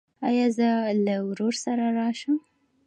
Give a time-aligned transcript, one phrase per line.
[0.27, 0.69] ایا زه
[1.05, 2.37] له ورور سره راشم؟